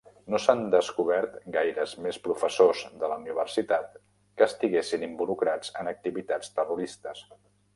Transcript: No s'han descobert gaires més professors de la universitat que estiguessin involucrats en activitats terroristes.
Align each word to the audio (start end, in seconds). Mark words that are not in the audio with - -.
No 0.33 0.37
s'han 0.43 0.61
descobert 0.75 1.35
gaires 1.55 1.93
més 2.05 2.19
professors 2.23 2.81
de 3.03 3.11
la 3.11 3.17
universitat 3.25 4.01
que 4.41 4.49
estiguessin 4.49 5.07
involucrats 5.11 5.73
en 5.83 5.93
activitats 5.93 6.55
terroristes. 6.57 7.27